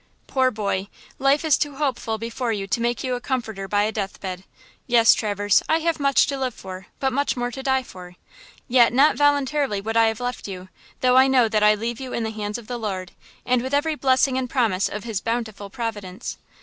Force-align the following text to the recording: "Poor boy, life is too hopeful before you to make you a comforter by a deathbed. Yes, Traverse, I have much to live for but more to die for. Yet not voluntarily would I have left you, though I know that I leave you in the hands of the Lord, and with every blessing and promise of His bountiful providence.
"Poor 0.25 0.49
boy, 0.49 0.87
life 1.19 1.45
is 1.45 1.59
too 1.59 1.75
hopeful 1.75 2.17
before 2.17 2.51
you 2.51 2.65
to 2.65 2.81
make 2.81 3.03
you 3.03 3.13
a 3.13 3.21
comforter 3.21 3.67
by 3.67 3.83
a 3.83 3.91
deathbed. 3.91 4.45
Yes, 4.87 5.13
Traverse, 5.13 5.61
I 5.69 5.77
have 5.81 5.99
much 5.99 6.25
to 6.25 6.39
live 6.39 6.55
for 6.55 6.87
but 6.99 7.13
more 7.13 7.51
to 7.51 7.61
die 7.61 7.83
for. 7.83 8.15
Yet 8.67 8.93
not 8.93 9.15
voluntarily 9.15 9.79
would 9.79 9.95
I 9.95 10.07
have 10.07 10.19
left 10.19 10.47
you, 10.47 10.69
though 11.01 11.17
I 11.17 11.27
know 11.27 11.47
that 11.49 11.61
I 11.61 11.75
leave 11.75 11.99
you 11.99 12.13
in 12.13 12.23
the 12.23 12.31
hands 12.31 12.57
of 12.57 12.65
the 12.65 12.79
Lord, 12.79 13.11
and 13.45 13.61
with 13.61 13.75
every 13.75 13.93
blessing 13.93 14.39
and 14.39 14.49
promise 14.49 14.89
of 14.89 15.03
His 15.03 15.21
bountiful 15.21 15.69
providence. 15.69 16.39